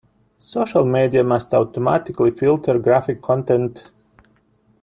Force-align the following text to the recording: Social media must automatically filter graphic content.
Social 0.39 0.87
media 0.87 1.23
must 1.23 1.53
automatically 1.53 2.31
filter 2.31 2.79
graphic 2.79 3.21
content. 3.21 3.91